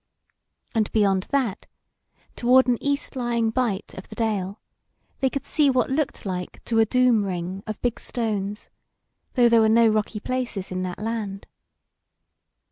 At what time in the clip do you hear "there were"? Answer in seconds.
9.47-9.69